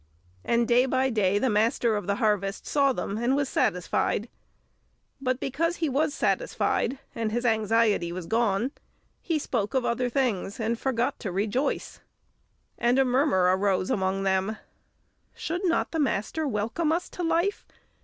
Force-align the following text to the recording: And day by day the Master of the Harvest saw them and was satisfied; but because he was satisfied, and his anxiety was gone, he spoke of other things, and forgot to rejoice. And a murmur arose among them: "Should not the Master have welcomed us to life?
And 0.43 0.67
day 0.67 0.87
by 0.87 1.11
day 1.11 1.37
the 1.37 1.47
Master 1.51 1.95
of 1.95 2.07
the 2.07 2.15
Harvest 2.15 2.65
saw 2.65 2.91
them 2.91 3.19
and 3.19 3.35
was 3.35 3.47
satisfied; 3.49 4.29
but 5.21 5.39
because 5.39 5.75
he 5.75 5.89
was 5.89 6.11
satisfied, 6.11 6.97
and 7.13 7.31
his 7.31 7.45
anxiety 7.45 8.11
was 8.11 8.25
gone, 8.25 8.71
he 9.21 9.37
spoke 9.37 9.75
of 9.75 9.85
other 9.85 10.09
things, 10.09 10.59
and 10.59 10.79
forgot 10.79 11.19
to 11.19 11.31
rejoice. 11.31 12.01
And 12.79 12.97
a 12.97 13.05
murmur 13.05 13.55
arose 13.55 13.91
among 13.91 14.23
them: 14.23 14.57
"Should 15.35 15.63
not 15.65 15.91
the 15.91 15.99
Master 15.99 16.45
have 16.45 16.51
welcomed 16.51 16.93
us 16.93 17.07
to 17.09 17.21
life? 17.23 17.67